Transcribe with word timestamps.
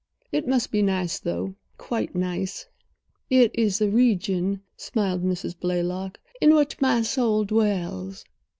It 0.31 0.47
must 0.47 0.71
be 0.71 0.81
nice, 0.81 1.19
though—quite 1.19 2.15
nice." 2.15 2.65
"It 3.29 3.51
is 3.53 3.77
the 3.77 3.91
region," 3.91 4.61
smiled 4.75 5.23
Mrs. 5.23 5.55
Blaylock, 5.55 6.19
"in 6.41 6.55
which 6.55 6.81
my 6.81 7.03
soul 7.03 7.43
dwells. 7.43 8.25